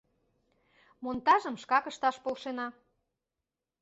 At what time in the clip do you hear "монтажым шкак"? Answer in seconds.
1.03-1.85